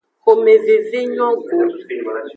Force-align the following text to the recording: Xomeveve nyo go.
Xomeveve 0.23 0.99
nyo 1.13 1.29
go. 1.47 1.57